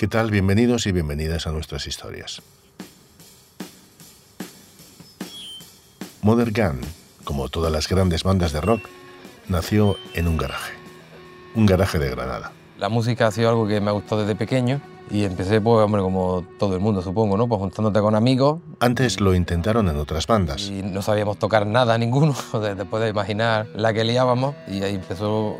[0.00, 0.30] ¿Qué tal?
[0.30, 2.40] Bienvenidos y bienvenidas a nuestras historias.
[6.22, 6.80] Mother Gun,
[7.22, 8.80] como todas las grandes bandas de rock,
[9.48, 10.72] nació en un garaje,
[11.54, 12.50] un garaje de Granada.
[12.78, 16.00] La música ha sido algo que me ha gustado desde pequeño y empecé, pues, hombre,
[16.00, 17.46] como todo el mundo, supongo, ¿no?
[17.46, 18.58] Pues juntándote con amigos.
[18.78, 20.62] Antes lo intentaron en otras bandas.
[20.62, 22.34] Y no sabíamos tocar nada, ninguno,
[22.74, 25.58] después de imaginar la que liábamos y ahí empezó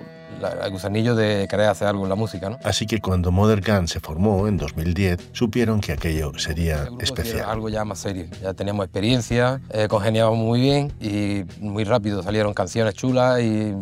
[0.63, 2.51] el gusanillo de querer hacer algo en la música.
[2.51, 2.59] ¿no?
[2.65, 7.49] Así que cuando Mother Gun se formó en 2010, supieron que aquello sería especial.
[7.49, 8.27] Algo ya más serio.
[8.43, 13.75] Ya teníamos experiencia, eh, congeniábamos muy bien y muy rápido salieron canciones chulas y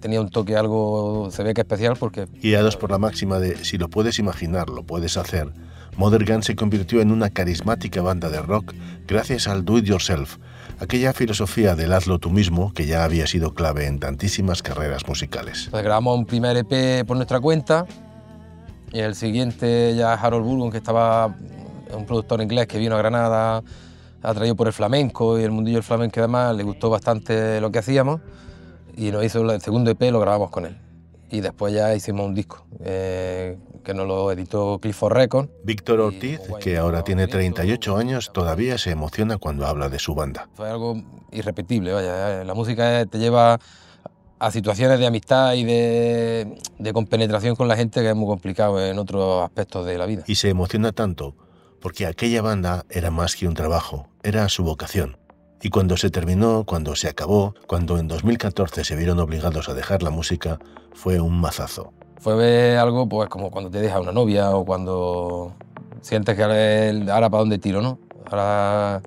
[0.00, 2.26] tenía un toque algo, se ve que especial porque...
[2.40, 5.52] Guiados por la máxima de si lo puedes imaginar, lo puedes hacer,
[5.96, 8.74] Mother Gun se convirtió en una carismática banda de rock
[9.06, 10.36] gracias al do it yourself,
[10.78, 15.68] aquella filosofía del hazlo tú mismo que ya había sido clave en tantísimas carreras musicales.
[15.72, 17.86] Grabamos un primer EP por nuestra cuenta
[18.92, 21.34] y el siguiente ya Harold Burgon, que estaba
[21.92, 23.62] un productor inglés que vino a Granada,
[24.22, 27.78] atraído por el flamenco y el mundillo del flamenco y le gustó bastante lo que
[27.78, 28.20] hacíamos
[28.96, 30.76] y nos hizo el segundo EP, lo grabamos con él.
[31.30, 35.50] Y después ya hicimos un disco eh, que nos lo editó Clifford Records.
[35.62, 40.48] Víctor Ortiz, que ahora tiene 38 años, todavía se emociona cuando habla de su banda.
[40.54, 42.42] Fue algo irrepetible, vaya.
[42.44, 43.60] La música te lleva
[44.40, 48.84] a situaciones de amistad y de, de compenetración con la gente que es muy complicado
[48.84, 50.24] en otros aspectos de la vida.
[50.26, 51.36] Y se emociona tanto
[51.80, 55.16] porque aquella banda era más que un trabajo, era su vocación.
[55.62, 60.02] Y cuando se terminó, cuando se acabó, cuando en 2014 se vieron obligados a dejar
[60.02, 60.58] la música,
[60.94, 61.92] fue un mazazo.
[62.18, 65.54] Fue algo pues como cuando te deja una novia o cuando
[66.00, 66.42] sientes que
[67.10, 67.98] ahora para dónde tiro, ¿no?
[68.30, 69.02] Ahora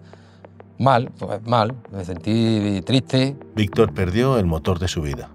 [0.78, 3.36] mal, pues mal, me sentí triste.
[3.56, 5.30] Víctor perdió el motor de su vida.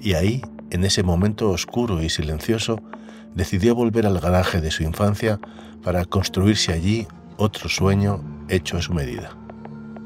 [0.00, 2.80] Y ahí, en ese momento oscuro y silencioso,
[3.34, 5.38] decidió volver al garaje de su infancia
[5.82, 7.06] para construirse allí
[7.36, 9.36] otro sueño hecho a su medida.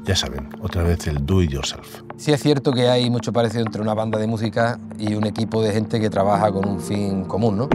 [0.05, 2.01] Ya saben, otra vez el do it yourself.
[2.17, 5.61] Sí es cierto que hay mucho parecido entre una banda de música y un equipo
[5.61, 7.69] de gente que trabaja con un fin común, ¿no?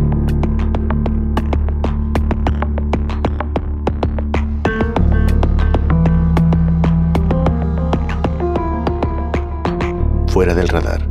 [10.29, 11.09] Fuera del radar.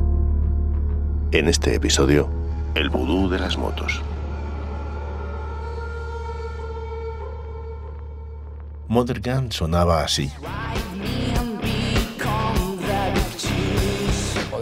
[1.32, 2.30] En este episodio,
[2.76, 4.04] el vudú de las motos.
[8.88, 10.32] Mother Gun sonaba así.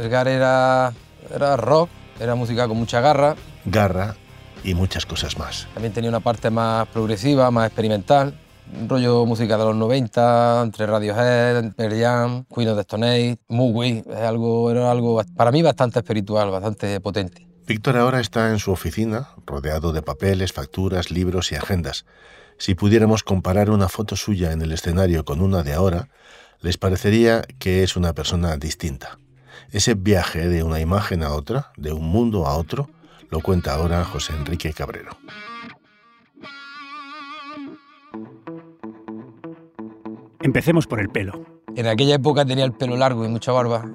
[0.06, 0.94] Edgar era,
[1.34, 1.90] era rock,
[2.20, 3.36] era música con mucha garra.
[3.66, 4.16] Garra
[4.64, 5.68] y muchas cosas más.
[5.74, 8.40] También tenía una parte más progresiva, más experimental.
[8.80, 13.38] Un rollo música de los 90, entre Radiohead, Pearl Jam, Queen of the Stone Age,
[14.10, 17.48] Es algo, era algo para mí bastante espiritual, bastante potente.
[17.68, 22.06] Víctor ahora está en su oficina, rodeado de papeles, facturas, libros y agendas.
[22.58, 26.10] Si pudiéramos comparar una foto suya en el escenario con una de ahora,
[26.62, 29.20] les parecería que es una persona distinta.
[29.72, 32.90] Ese viaje de una imagen a otra, de un mundo a otro,
[33.30, 35.18] lo cuenta ahora José Enrique Cabrero.
[40.42, 41.44] Empecemos por el pelo.
[41.76, 43.86] En aquella época tenía el pelo largo y mucha barba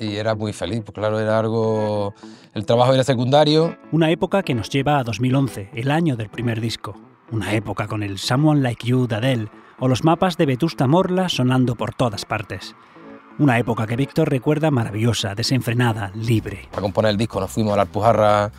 [0.00, 2.14] y era muy feliz, porque claro, era algo...
[2.54, 3.76] El trabajo era secundario.
[3.92, 6.98] Una época que nos lleva a 2011, el año del primer disco.
[7.30, 9.48] Una época con el Someone Like You de Adele
[9.78, 12.74] o los mapas de Vetusta Morla sonando por todas partes.
[13.38, 16.68] Una época que Víctor recuerda maravillosa, desenfrenada, libre.
[16.70, 18.50] Para componer el disco nos fuimos a la Alpujarra,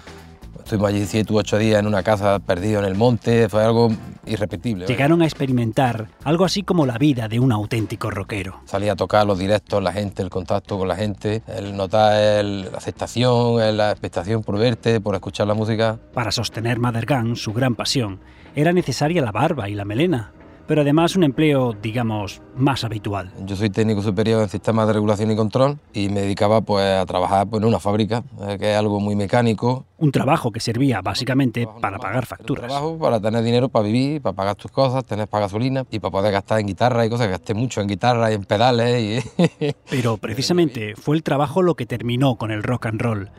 [0.58, 3.92] estuvimos allí siete u ocho días en una casa perdido en el monte, fue algo
[4.26, 4.88] irrepetible.
[4.88, 8.62] Llegaron a experimentar algo así como la vida de un auténtico rockero.
[8.66, 12.78] Salía a tocar los directos, la gente, el contacto con la gente, el notar la
[12.78, 16.00] aceptación, la expectación por verte, por escuchar la música.
[16.14, 18.20] Para sostener Mother Gun, su gran pasión,
[18.56, 20.32] era necesaria la barba y la melena,
[20.72, 23.30] pero además un empleo, digamos, más habitual.
[23.46, 27.06] Yo soy técnico superior en sistemas de regulación y control y me dedicaba pues, a
[27.06, 29.86] trabajar pues, en una fábrica, eh, que es algo muy mecánico.
[29.98, 32.64] Un trabajo que servía básicamente para pagar facturas.
[32.64, 36.00] Un trabajo para tener dinero para vivir, para pagar tus cosas, tener para gasolina y
[36.00, 39.26] para poder gastar en guitarra y cosas, gasté mucho en guitarra y en pedales.
[39.60, 39.74] Y...
[39.90, 43.30] Pero precisamente fue el trabajo lo que terminó con el rock and roll.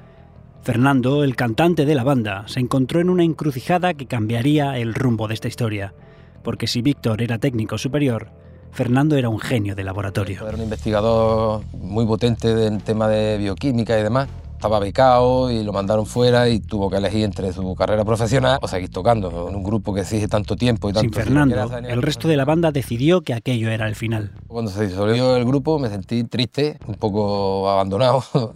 [0.61, 5.29] Fernando, el cantante de la banda, se encontró en una encrucijada que cambiaría el rumbo
[5.29, 5.95] de esta historia
[6.43, 8.31] porque si Víctor era técnico superior,
[8.73, 10.49] Fernando era un genio de laboratorio.
[10.49, 14.29] Era un investigador muy potente en tema de bioquímica y demás.
[14.53, 18.69] Estaba becado y lo mandaron fuera y tuvo que elegir entre su carrera profesional o
[18.69, 21.03] seguir tocando en un grupo que exige tanto tiempo y tanto...
[21.03, 24.31] Sin Fernando, el resto de la banda decidió que aquello era el final.
[24.47, 28.23] Cuando se disolvió el grupo me sentí triste, un poco abandonado,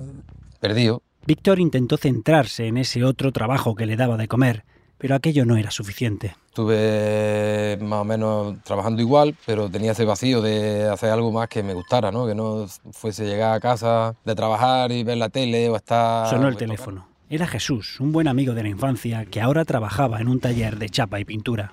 [0.60, 1.02] perdido.
[1.26, 4.64] Víctor intentó centrarse en ese otro trabajo que le daba de comer,
[4.98, 6.36] pero aquello no era suficiente.
[6.48, 11.62] Estuve más o menos trabajando igual, pero tenía ese vacío de hacer algo más que
[11.62, 12.26] me gustara, ¿no?
[12.26, 16.30] Que no fuese llegar a casa de trabajar y ver la tele o estar...
[16.30, 17.06] Sonó el teléfono.
[17.28, 20.88] Era Jesús, un buen amigo de la infancia que ahora trabajaba en un taller de
[20.88, 21.72] chapa y pintura.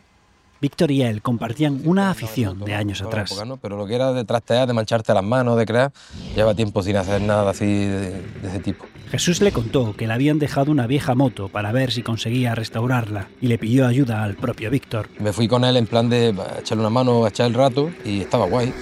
[0.63, 3.38] Víctor y él compartían una afición de años atrás.
[3.62, 5.92] Pero lo que era de trastear, de mancharte las manos, de crear,
[6.38, 8.86] lleva tiempo sin hacer nada así de, ese tipo.
[9.12, 13.27] Jesús le contó que le habían dejado una vieja moto para ver si conseguía restaurarla
[13.42, 15.10] y le pidió ayuda al propio Víctor.
[15.19, 18.45] Me fui con él en plan de echarle una mano, echar el rato y estaba
[18.45, 18.74] guay.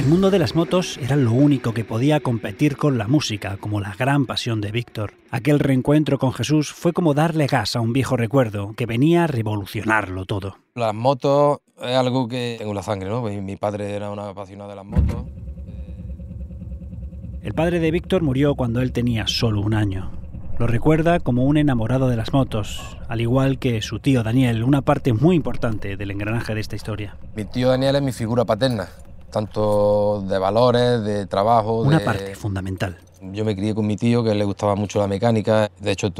[0.00, 3.80] El mundo de las motos era lo único que podía competir con la música, como
[3.80, 5.12] la gran pasión de Víctor.
[5.30, 9.26] Aquel reencuentro con Jesús fue como darle gas a un viejo recuerdo que venía a
[9.26, 10.56] revolucionarlo todo.
[10.74, 13.20] Las motos es algo que tengo en la sangre, ¿no?
[13.20, 15.26] Mi padre era un apasionado de las motos.
[17.42, 20.12] El padre de Víctor murió cuando él tenía solo un año.
[20.58, 24.80] Lo recuerda como un enamorado de las motos, al igual que su tío Daniel, una
[24.80, 27.18] parte muy importante del engranaje de esta historia.
[27.34, 28.88] Mi tío Daniel es mi figura paterna
[29.30, 31.80] tanto de valores, de trabajo.
[31.80, 32.98] Una parte fundamental.
[33.32, 35.70] Yo me crié con mi tío, que le gustaba mucho la mecánica.
[35.78, 36.10] De hecho,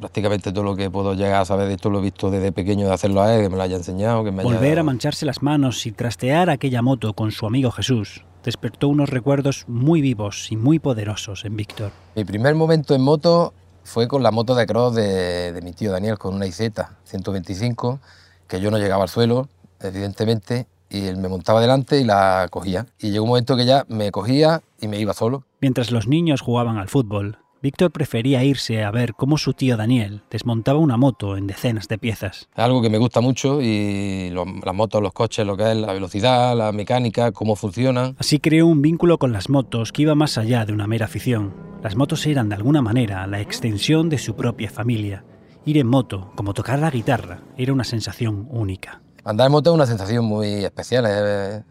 [0.00, 2.86] prácticamente todo lo que puedo llegar a saber de esto lo he visto desde pequeño
[2.86, 4.24] de hacerlo a él, que me lo haya enseñado.
[4.24, 8.22] Que me Volver a mancharse las manos y trastear aquella moto con su amigo Jesús
[8.46, 11.90] despertó unos recuerdos muy vivos y muy poderosos en Víctor.
[12.14, 13.52] Mi primer momento en moto
[13.82, 16.70] fue con la moto de cross de, de mi tío Daniel, con una IZ
[17.04, 17.98] 125,
[18.46, 19.48] que yo no llegaba al suelo,
[19.80, 22.86] evidentemente, y él me montaba delante y la cogía.
[22.98, 25.44] Y llegó un momento que ya me cogía y me iba solo.
[25.60, 30.22] Mientras los niños jugaban al fútbol, Víctor prefería irse a ver cómo su tío Daniel
[30.30, 32.48] desmontaba una moto en decenas de piezas.
[32.54, 35.92] Es algo que me gusta mucho y las motos, los coches, lo que es la
[35.92, 38.14] velocidad, la mecánica, cómo funcionan.
[38.18, 41.54] Así creó un vínculo con las motos que iba más allá de una mera afición.
[41.82, 45.24] Las motos eran de alguna manera la extensión de su propia familia.
[45.64, 49.02] Ir en moto, como tocar la guitarra, era una sensación única.
[49.26, 51.04] Andar en moto es una sensación muy especial.
[51.08, 51.64] ¿eh?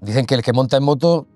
[0.00, 1.26] Dicen que el que monta en moto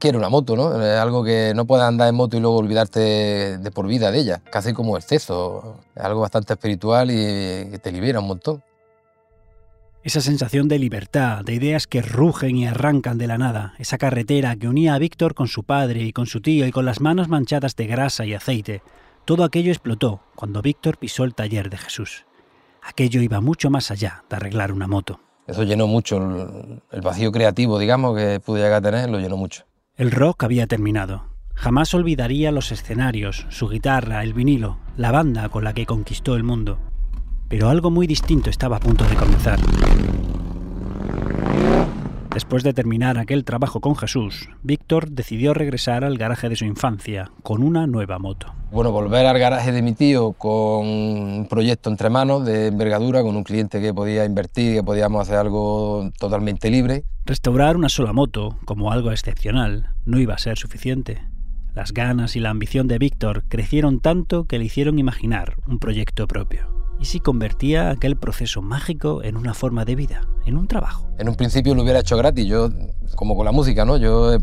[0.00, 0.82] quiere una moto, ¿no?
[0.82, 4.18] Es algo que no puedes andar en moto y luego olvidarte de por vida de
[4.18, 4.42] ella.
[4.50, 5.76] Casi como exceso.
[5.94, 8.64] Es algo bastante espiritual y que te libera un montón.
[10.02, 14.56] Esa sensación de libertad, de ideas que rugen y arrancan de la nada, esa carretera
[14.56, 17.28] que unía a Víctor con su padre y con su tío y con las manos
[17.28, 18.82] manchadas de grasa y aceite,
[19.24, 22.24] todo aquello explotó cuando Víctor pisó el taller de Jesús
[22.82, 25.20] aquello iba mucho más allá de arreglar una moto.
[25.46, 26.16] Eso llenó mucho
[26.92, 29.64] el vacío creativo, digamos, que pude llegar a tener, lo llenó mucho.
[29.96, 31.24] El rock había terminado.
[31.54, 36.44] Jamás olvidaría los escenarios, su guitarra, el vinilo, la banda con la que conquistó el
[36.44, 36.78] mundo.
[37.48, 39.58] Pero algo muy distinto estaba a punto de comenzar.
[42.32, 47.32] Después de terminar aquel trabajo con Jesús, Víctor decidió regresar al garaje de su infancia
[47.42, 48.54] con una nueva moto.
[48.70, 53.34] Bueno, volver al garaje de mi tío con un proyecto entre manos de envergadura, con
[53.34, 57.02] un cliente que podía invertir, que podíamos hacer algo totalmente libre.
[57.26, 61.22] Restaurar una sola moto, como algo excepcional, no iba a ser suficiente.
[61.74, 66.28] Las ganas y la ambición de Víctor crecieron tanto que le hicieron imaginar un proyecto
[66.28, 71.08] propio y si convertía aquel proceso mágico en una forma de vida, en un trabajo.
[71.18, 72.68] En un principio lo hubiera hecho gratis, yo
[73.16, 73.96] como con la música, ¿no?
[73.96, 74.36] Yo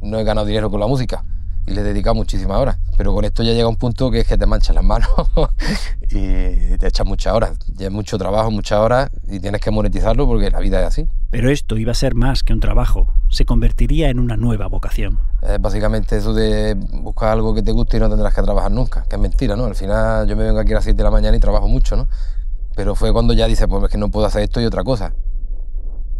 [0.00, 1.24] no he ganado dinero con la música
[1.66, 4.28] y le he dedicado muchísimas horas, pero con esto ya llega un punto que es
[4.28, 5.08] que te manchas las manos
[6.02, 10.26] y te echas muchas horas, ya es mucho trabajo, muchas horas y tienes que monetizarlo
[10.26, 11.08] porque la vida es así.
[11.30, 15.18] Pero esto iba a ser más que un trabajo, se convertiría en una nueva vocación.
[15.44, 19.04] Es básicamente eso de buscar algo que te guste y no tendrás que trabajar nunca,
[19.08, 19.66] que es mentira, ¿no?
[19.66, 21.96] Al final yo me vengo aquí a las 7 de la mañana y trabajo mucho,
[21.96, 22.08] ¿no?
[22.74, 25.12] Pero fue cuando ya dices, pues es que no puedo hacer esto y otra cosa.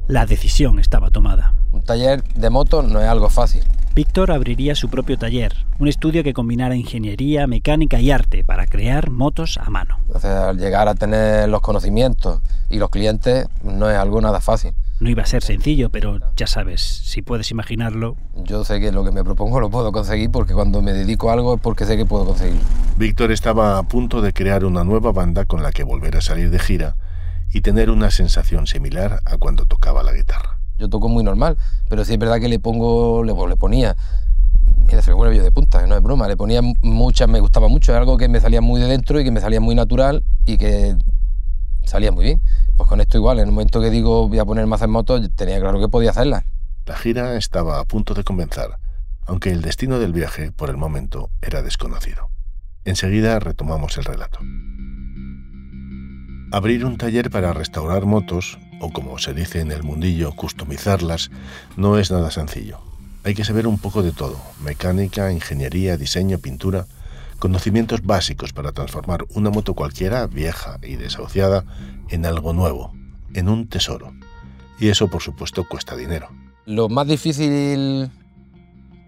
[0.07, 1.55] La decisión estaba tomada.
[1.73, 3.65] Un taller de motos no es algo fácil.
[3.95, 9.09] Víctor abriría su propio taller, un estudio que combinara ingeniería, mecánica y arte para crear
[9.11, 9.99] motos a mano.
[10.07, 14.75] Entonces, al llegar a tener los conocimientos y los clientes, no es algo nada fácil.
[15.01, 18.17] No iba a ser sencillo, pero ya sabes, si puedes imaginarlo.
[18.45, 21.33] Yo sé que lo que me propongo lo puedo conseguir porque cuando me dedico a
[21.33, 22.63] algo es porque sé que puedo conseguirlo.
[22.97, 26.51] Víctor estaba a punto de crear una nueva banda con la que volver a salir
[26.51, 26.97] de gira
[27.53, 30.59] y tener una sensación similar a cuando tocaba la guitarra.
[30.79, 31.57] Yo toco muy normal,
[31.89, 33.97] pero sí es verdad que le pongo, le, le ponía,
[34.87, 37.93] mira, se me pone de punta, no es broma, le ponía muchas, me gustaba mucho,
[37.93, 40.57] es algo que me salía muy de dentro y que me salía muy natural y
[40.57, 40.97] que
[41.85, 42.41] salía muy bien.
[42.77, 45.21] Pues con esto igual, en el momento que digo voy a poner más en moto,
[45.31, 46.45] tenía claro que podía hacerla.
[46.87, 48.79] La gira estaba a punto de comenzar,
[49.27, 52.31] aunque el destino del viaje, por el momento, era desconocido.
[52.85, 54.41] Enseguida retomamos el relato.
[56.53, 61.31] Abrir un taller para restaurar motos, o como se dice en el mundillo, customizarlas,
[61.77, 62.79] no es nada sencillo.
[63.25, 66.87] Hay que saber un poco de todo, mecánica, ingeniería, diseño, pintura,
[67.45, 71.67] Conocimientos básicos para transformar una moto cualquiera, vieja y desahuciada,
[72.09, 72.95] en algo nuevo,
[73.35, 74.15] en un tesoro.
[74.81, 76.31] Y eso, por supuesto, cuesta dinero.
[76.65, 78.11] Lo más difícil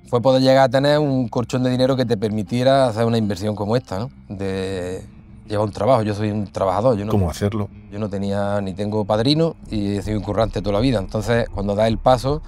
[0.08, 3.56] fue poder llegar a tener un colchón de dinero que te permitiera hacer una inversión
[3.56, 4.10] como esta, ¿no?
[4.28, 5.02] De
[5.48, 6.02] llevar un trabajo.
[6.02, 6.98] Yo soy un trabajador.
[6.98, 7.70] Yo no, ¿Cómo hacerlo?
[7.90, 10.98] Yo no tenía ni tengo padrino y he sido incurrante toda la vida.
[10.98, 12.42] Entonces, cuando das el paso,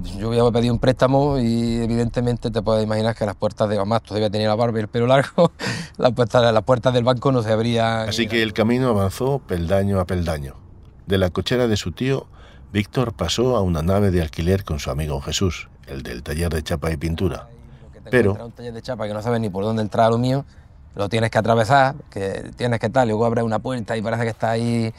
[0.00, 3.76] pues yo había pedido un préstamo y evidentemente te puedes imaginar que las puertas de
[3.76, 5.52] mamá todavía tenía la barba y el pelo largo,
[5.98, 8.08] las puertas, las puertas del banco no se abrían.
[8.08, 10.56] Así que el camino avanzó peldaño a peldaño.
[11.06, 12.26] De la cochera de su tío,
[12.72, 16.62] Víctor pasó a una nave de alquiler con su amigo Jesús, el del taller de
[16.62, 17.48] chapa y pintura.
[18.10, 20.44] Pero un taller de chapa que no sabes ni por dónde entrar a lo mío,
[20.94, 24.24] lo tienes que atravesar, que tienes que tal, y luego abres una puerta y parece
[24.24, 24.92] que está ahí,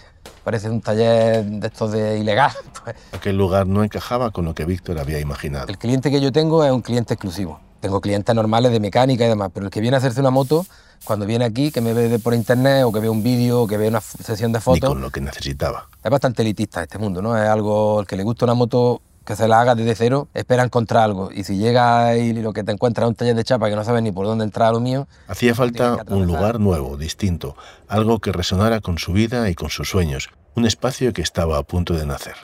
[0.44, 2.52] parece un taller de estos de ilegal.
[2.84, 5.68] Pues, aquel lugar no encajaba con lo que Víctor había imaginado.
[5.70, 7.62] el cliente que yo tengo es un cliente exclusivo.
[7.80, 10.66] Tengo clientes normales de mecánica y demás, pero el que viene a hacerse una moto,
[11.06, 13.78] cuando viene aquí, que me ve por internet o que ve un vídeo o que
[13.78, 15.88] ve una sesión de Ni fotos, con lo que necesitaba.
[16.04, 17.38] es bastante elitista este mundo, ¿no?
[17.38, 20.64] Es algo, el que le gusta una moto que se la haga desde cero, espera
[20.64, 21.32] encontrar algo.
[21.32, 23.84] Y si llega y lo que te encuentra es un taller de chapa que no
[23.84, 27.56] sabes ni por dónde entrar a lo mío, Hacía falta un lugar nuevo, distinto,
[27.88, 31.64] algo que resonara con su vida y con sus sueños, un espacio que estaba a
[31.64, 32.36] punto de nacer.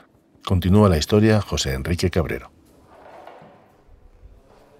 [0.44, 2.50] Continúa la historia José Enrique Cabrero.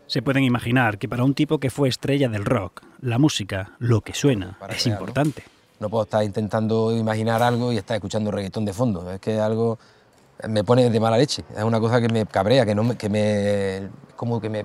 [0.07, 4.01] Se pueden imaginar que para un tipo que fue estrella del rock, la música, lo
[4.01, 5.03] que suena, Para es crear, ¿no?
[5.05, 5.45] importante.
[5.79, 9.09] no puedo estar intentando imaginar algo y estar escuchando reggaetón de fondo.
[9.13, 9.79] Es que algo
[10.49, 11.45] me pone de mala leche.
[11.57, 14.65] Es una cosa que me cabrea, que no que me como que me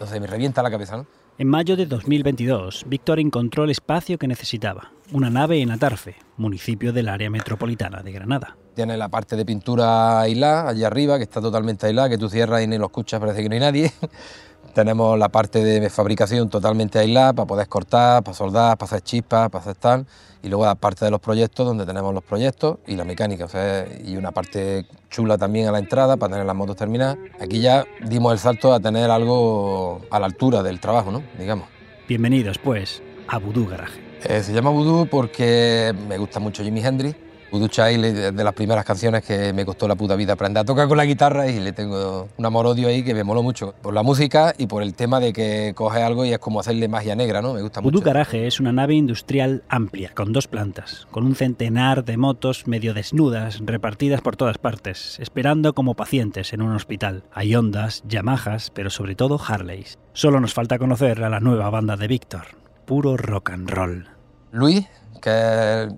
[0.00, 1.06] no sé, me revienta la cabeza, ¿no?
[1.38, 6.94] En mayo de 2022, Víctor encontró el espacio que necesitaba, una nave en Atarfe, municipio
[6.94, 8.56] del área metropolitana de Granada.
[8.76, 12.62] Tiene la parte de pintura aislada allí arriba, que está totalmente aislada, que tú cierras
[12.62, 13.90] y ni lo escuchas, parece que no hay nadie.
[14.74, 19.48] Tenemos la parte de fabricación totalmente aislada para poder cortar, para soldar, para hacer chispas,
[19.48, 20.06] para hacer tal.
[20.42, 23.46] Y luego la parte de los proyectos, donde tenemos los proyectos y la mecánica.
[23.46, 27.16] O sea, y una parte chula también a la entrada para tener las motos terminadas.
[27.40, 31.22] Aquí ya dimos el salto a tener algo a la altura del trabajo, ¿no?
[31.38, 31.66] Digamos.
[32.06, 33.98] Bienvenidos, pues, a Voodoo Garage.
[34.24, 37.25] Eh, se llama Voodoo porque me gusta mucho Jimi Hendrix.
[37.50, 40.88] Child es de las primeras canciones que me costó la puta vida aprender a tocar
[40.88, 43.74] con la guitarra y le tengo un amor-odio ahí que me moló mucho.
[43.82, 46.88] Por la música y por el tema de que coge algo y es como hacerle
[46.88, 47.54] magia negra, ¿no?
[47.54, 48.06] Me gusta Voodoo mucho.
[48.06, 52.94] Garage es una nave industrial amplia, con dos plantas, con un centenar de motos medio
[52.94, 57.24] desnudas, repartidas por todas partes, esperando como pacientes en un hospital.
[57.32, 59.98] Hay Hondas, Yamahas, pero sobre todo Harleys.
[60.12, 62.46] Solo nos falta conocer a la nueva banda de Víctor.
[62.86, 64.08] Puro rock and roll.
[64.52, 64.86] Luis,
[65.26, 65.88] que es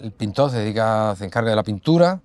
[0.00, 2.20] el pintor, se dedica, se encarga de la pintura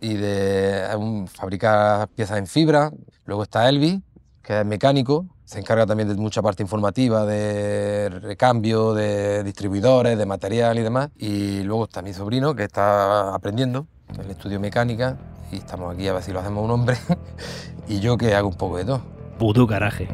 [0.00, 2.90] y de es un- fabricar piezas en fibra.
[3.26, 4.00] Luego está Elvis,
[4.42, 10.26] que es mecánico, se encarga también de mucha parte informativa, de recambio, de distribuidores, de
[10.26, 11.10] material y demás.
[11.16, 15.16] Y luego está mi sobrino, que está aprendiendo, que él estudió mecánica
[15.52, 16.96] y estamos aquí a ver si lo hacemos un hombre.
[17.88, 19.00] y yo que hago un poco de todo.
[19.38, 20.08] Voodoo Garage.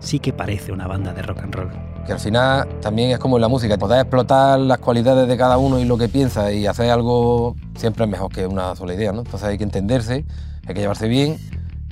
[0.00, 1.91] Sí que parece una banda de rock and roll.
[2.06, 5.58] Que al final también es como en la música, poder explotar las cualidades de cada
[5.58, 9.12] uno y lo que piensa y hacer algo siempre es mejor que una sola idea,
[9.12, 9.20] ¿no?
[9.20, 10.24] Entonces hay que entenderse,
[10.66, 11.38] hay que llevarse bien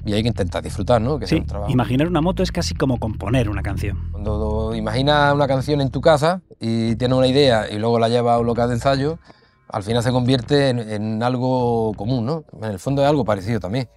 [0.04, 1.18] y hay que intentar disfrutar, ¿no?
[1.18, 1.72] Que sea un trabajo.
[1.72, 4.10] imaginar una moto es casi como componer una canción.
[4.10, 8.36] Cuando imaginas una canción en tu casa y tienes una idea y luego la llevas
[8.36, 9.18] a un local de ensayo,
[9.68, 12.44] al final se convierte en, en algo común, ¿no?
[12.60, 13.88] En el fondo es algo parecido también.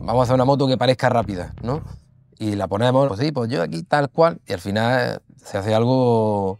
[0.00, 1.82] Vamos a hacer una moto que parezca rápida, ¿no?
[2.42, 5.74] Y la ponemos, pues sí, pues yo aquí tal cual, y al final se hace
[5.74, 6.58] algo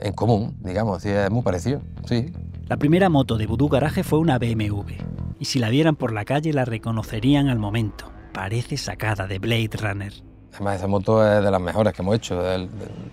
[0.00, 2.32] en común, digamos, es muy parecido, sí.
[2.68, 4.92] La primera moto de Voodoo Garage fue una BMW,
[5.38, 8.10] y si la vieran por la calle la reconocerían al momento.
[8.32, 10.12] Parece sacada de Blade Runner.
[10.54, 12.68] Además, esa moto es de las mejores que hemos hecho, de, de-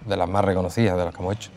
[0.08, 1.52] de las más reconocidas de las que hemos hecho.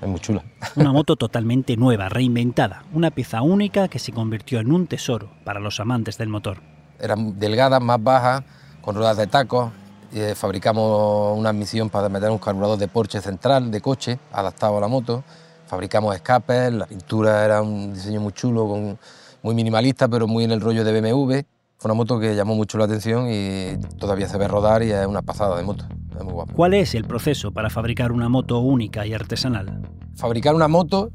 [0.00, 0.42] Es muy chula.
[0.76, 5.58] Una moto totalmente nueva, reinventada, una pieza única que se convirtió en un tesoro para
[5.60, 6.58] los amantes del motor.
[7.00, 8.42] eran delgadas, más bajas,
[8.82, 9.70] con ruedas de tacos.
[10.14, 14.80] eh, fabricamos una admisión para meter un carburador de Porsche central, de coche, adaptado a
[14.80, 15.24] la moto.
[15.66, 18.98] Fabricamos escapes, la pintura era un diseño muy chulo, con-
[19.42, 21.32] muy minimalista, pero muy en el rollo de BMW.
[21.78, 25.06] Fue una moto que llamó mucho la atención y todavía se ve rodar y es
[25.06, 25.86] una pasada de moto.
[26.14, 26.52] Es muy guapa.
[26.52, 29.80] ¿Cuál es el proceso para fabricar una moto única y artesanal?
[30.14, 31.10] Fabricar una moto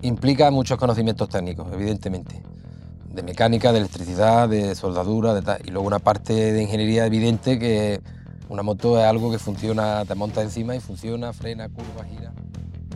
[0.00, 2.42] implica muchos conocimientos técnicos, evidentemente.
[3.10, 5.60] De mecánica, de electricidad, de soldadura, de tal.
[5.64, 8.00] Y luego una parte de ingeniería evidente que
[8.48, 12.32] una moto es algo que funciona, te montas encima y funciona, frena, curva, gira.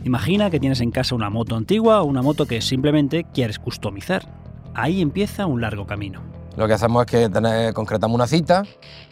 [0.03, 4.27] Imagina que tienes en casa una moto antigua o una moto que simplemente quieres customizar.
[4.73, 6.21] Ahí empieza un largo camino.
[6.57, 8.63] Lo que hacemos es que concretamos una cita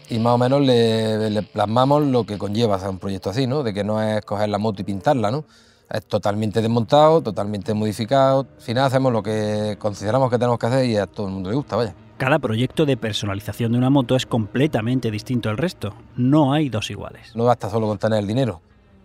[0.09, 3.63] y más o menos le, plasmamos lo que conlleva hacer un proyecto así, ¿no?
[3.63, 5.45] De que no es coger la moto y pintarla, ¿no?
[5.93, 8.47] Es totalmente desmontado, totalmente modificado.
[8.57, 11.51] Al final hacemos lo que consideramos que tenemos que hacer y a todo el mundo
[11.51, 11.93] le gusta, vaya.
[12.17, 15.93] Cada proyecto de personalización de una moto es completamente distinto al resto.
[16.15, 17.35] No hay dos iguales.
[17.35, 18.61] No basta solo con tener el dinero,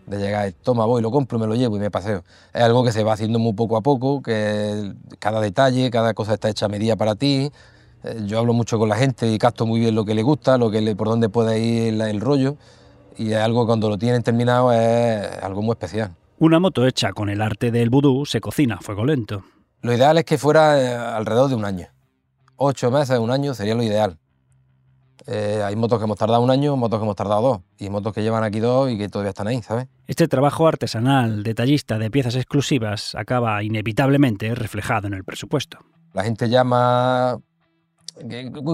[0.07, 2.25] de llegar, toma, voy, lo compro, me lo llevo y me paseo.
[2.55, 6.35] Es algo que se va haciendo muy poco a poco, que cada detalle, cada cosa
[6.35, 7.51] está hecha a medida para ti.
[8.05, 10.57] Eh, yo hablo mucho con la gente y capto muy bien lo que le gusta,
[10.57, 12.57] lo que le, por dónde puede ir el, rollo.
[13.19, 16.15] Y es algo que cuando lo tienen terminado es algo muy especial.
[16.41, 19.45] Una moto hecha con el arte del vudú se cocina a fuego lento.
[19.83, 21.89] Lo ideal es que fuera eh, alrededor de un año
[22.59, 24.19] ocho meses, un año sería lo ideal.
[25.27, 28.13] Eh, hay motos que hemos tardado un año, motos que hemos tardado dos, y motos
[28.13, 29.87] que llevan aquí dos y que todavía están ahí, ¿sabes?
[30.07, 35.79] Este trabajo artesanal, detallista de piezas exclusivas, acaba inevitablemente reflejado en el presupuesto.
[36.13, 37.39] La gente llama.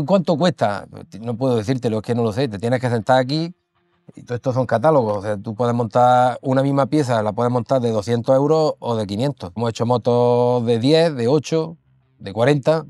[0.06, 0.87] ¿Cuánto cuesta?
[1.21, 2.49] No puedo decírtelo, es que no lo sé.
[2.49, 3.54] Te tienes que sentar aquí
[4.14, 5.18] y todo esto son catálogos.
[5.18, 8.96] O sea, tú puedes montar una misma pieza, la puedes montar de 200 euros o
[8.96, 9.52] de 500.
[9.56, 11.76] Hemos hecho motos de 10, de 8,
[12.18, 12.87] de 40,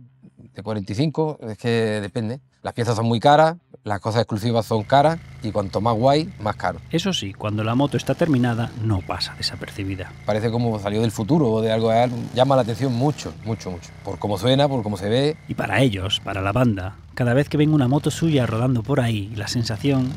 [0.54, 1.68] de 45, es que
[2.00, 2.40] depende.
[2.62, 6.56] Las piezas son muy caras, las cosas exclusivas son caras y cuanto más guay, más
[6.56, 6.80] caro.
[6.90, 10.10] Eso sí, cuando la moto está terminada no pasa desapercibida.
[10.24, 11.92] Parece como salió del futuro o de algo,
[12.34, 13.90] llama la atención mucho, mucho, mucho.
[14.02, 15.36] Por cómo suena, por cómo se ve.
[15.48, 19.00] Y para ellos, para la banda, cada vez que ven una moto suya rodando por
[19.00, 20.10] ahí, la sensación,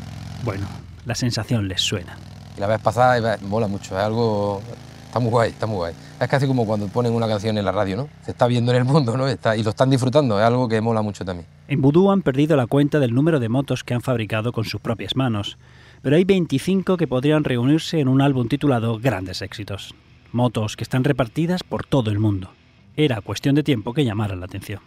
[0.45, 0.65] bueno,
[1.05, 2.17] la sensación les suena.
[2.55, 4.61] Y la vez pasada mola mucho, es algo
[5.07, 5.93] Está muy guay, está muy guay.
[6.19, 8.09] Es casi como cuando ponen una canción en la radio, ¿no?
[8.23, 9.25] Se está viendo en el mundo, ¿no?
[9.29, 11.47] Y lo están disfrutando, es algo que mola mucho también.
[11.67, 14.81] En Voodoo han perdido la cuenta del número de motos que han fabricado con sus
[14.81, 15.57] propias manos,
[16.01, 19.95] pero hay 25 que podrían reunirse en un álbum titulado Grandes Éxitos.
[20.31, 22.51] Motos que están repartidas por todo el mundo.
[22.95, 24.81] Era cuestión de tiempo que llamaran la atención.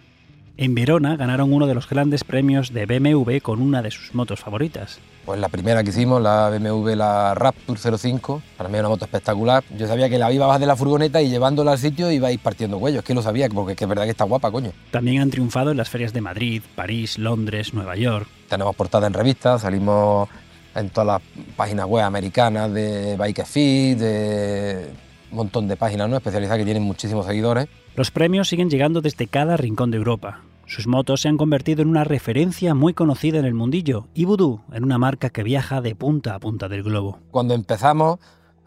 [0.61, 4.41] En Verona ganaron uno de los grandes premios de BMW con una de sus motos
[4.41, 4.99] favoritas.
[5.25, 9.07] Pues la primera que hicimos, la BMW, la Rapture 05, para mí es una moto
[9.07, 9.65] espectacular.
[9.79, 12.29] Yo sabía que la iba a bajar de la furgoneta y llevándola al sitio iba
[12.29, 14.71] a ir partiendo cuellos, es que lo sabía, porque es, verdad que está guapa, coño.
[14.91, 18.29] También han triunfado en las ferias de Madrid, París, Londres, Nueva York.
[18.51, 20.29] Tenemos portada en revistas, salimos
[20.75, 21.23] en todas las
[21.57, 24.91] páginas web americanas de Bike Fit, de
[25.31, 26.19] un montón de páginas ¿no?
[26.19, 27.67] especializadas que tienen muchísimos seguidores.
[27.97, 30.43] Los premios siguen llegando desde cada rincón de Europa.
[30.71, 34.61] Sus motos se han convertido en una referencia muy conocida en el mundillo y Voodoo
[34.73, 37.19] en una marca que viaja de punta a punta del globo.
[37.33, 38.21] Cuando empezamos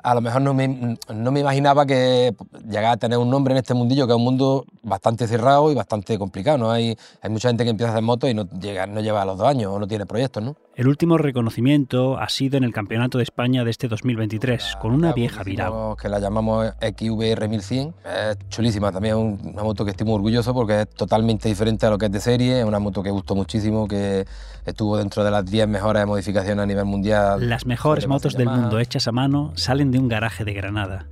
[0.03, 2.35] a lo mejor no me, no me, imaginaba que
[2.67, 5.75] llegara a tener un nombre en este mundillo, que es un mundo bastante cerrado y
[5.75, 6.57] bastante complicado.
[6.57, 6.71] ¿no?
[6.71, 9.25] Hay, hay mucha gente que empieza a hacer motos y no, llega, no lleva a
[9.25, 10.43] los dos años o no tiene proyectos.
[10.43, 10.57] ¿no?
[10.75, 15.13] El último reconocimiento ha sido en el Campeonato de España de este 2023, con una
[15.13, 15.95] vieja Virao.
[15.95, 17.93] Que la llamamos XVR 1100.
[18.03, 21.91] Es chulísima, también es una moto que estoy muy orgulloso porque es totalmente diferente a
[21.91, 22.61] lo que es de serie.
[22.61, 24.25] Es una moto que gustó muchísimo, que
[24.65, 27.47] estuvo dentro de las 10 mejores modificaciones a nivel mundial.
[27.47, 31.05] Las mejores motos del mundo hechas a mano salen de un garaje de Granada.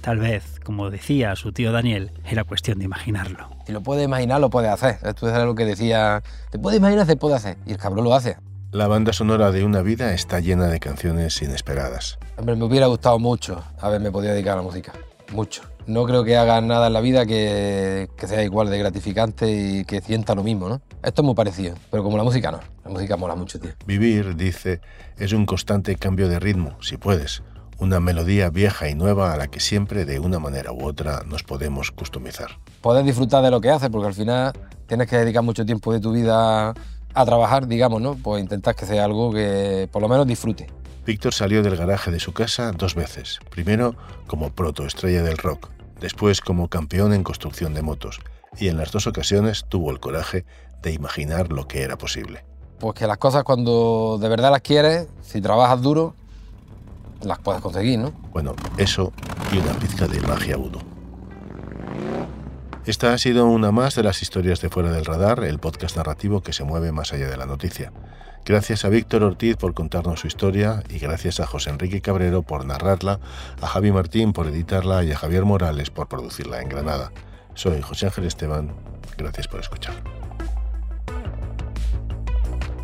[0.00, 3.48] Tal vez, como decía su tío Daniel, era cuestión de imaginarlo.
[3.64, 4.98] Si lo puede imaginar, lo puede hacer.
[5.04, 7.58] Esto es lo que decía, te puede imaginar, se puede hacer.
[7.64, 8.36] Y el cabrón lo hace.
[8.74, 12.18] La banda sonora de una vida está llena de canciones inesperadas.
[12.36, 14.92] Hombre, me hubiera gustado mucho haberme podido dedicar a la música.
[15.32, 15.62] Mucho.
[15.86, 19.84] No creo que haga nada en la vida que, que, sea igual de gratificante y
[19.84, 20.82] que sienta lo mismo, ¿no?
[21.04, 22.58] Esto es muy parecido, pero como la música no.
[22.84, 23.70] La música mola mucho, tío.
[23.86, 24.80] Vivir, dice,
[25.18, 27.44] es un constante cambio de ritmo, si puedes
[27.78, 31.42] una melodía vieja y nueva a la que siempre de una manera u otra nos
[31.42, 32.58] podemos customizar.
[32.80, 34.52] Poder disfrutar de lo que haces, porque al final
[34.86, 36.74] tienes que dedicar mucho tiempo de tu vida a
[37.22, 38.16] trabajar, digamos, ¿no?
[38.16, 40.66] Pues intentar que sea algo que por lo menos disfrute.
[41.06, 43.38] Víctor salió del garaje de su casa dos veces.
[43.50, 43.94] Primero
[44.26, 45.68] como protoestrella del rock,
[46.00, 48.20] después como campeón en construcción de motos,
[48.58, 50.44] y en las dos ocasiones tuvo el coraje
[50.82, 52.44] de imaginar lo que era posible.
[52.78, 56.14] Pues que las cosas cuando de verdad las quieres, si trabajas duro,
[57.22, 58.12] las puedes conseguir, ¿no?
[58.32, 59.12] Bueno, eso
[59.52, 60.78] y una pizca de magia uno.
[62.86, 66.42] Esta ha sido una más de las historias de Fuera del Radar, el podcast narrativo
[66.42, 67.92] que se mueve más allá de la noticia.
[68.44, 72.66] Gracias a Víctor Ortiz por contarnos su historia y gracias a José Enrique Cabrero por
[72.66, 73.20] narrarla,
[73.62, 77.10] a Javi Martín por editarla y a Javier Morales por producirla en Granada.
[77.54, 78.74] Soy José Ángel Esteban.
[79.16, 79.94] Gracias por escuchar.